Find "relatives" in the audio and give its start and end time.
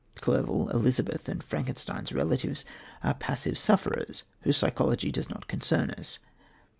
2.11-2.65